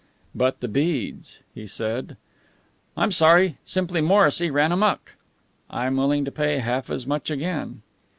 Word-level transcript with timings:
"But 0.33 0.61
the 0.61 0.67
beads!" 0.67 1.41
he 1.53 1.67
said. 1.67 2.17
"I'm 2.97 3.11
sorry. 3.11 3.57
Simply 3.65 4.01
Morrissy 4.01 4.49
ran 4.49 4.71
amuck." 4.71 5.13
"I 5.69 5.85
am 5.85 5.97
willing 5.97 6.25
to 6.25 6.31
pay 6.31 6.57
half 6.57 6.89
as 6.89 7.05
much 7.05 7.29
again." 7.29 7.83